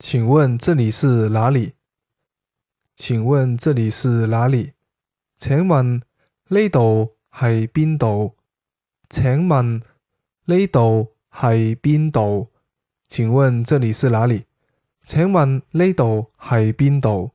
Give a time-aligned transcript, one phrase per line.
[0.00, 1.74] 请问这里是哪里？
[2.96, 4.72] 请问这里是哪里？
[5.38, 6.02] 请问
[6.48, 8.34] 呢度系边度
[9.08, 9.80] 请问
[10.46, 12.50] 呢度系边度
[13.06, 14.46] 请问这里是哪里？
[15.02, 17.33] 请问呢度系边度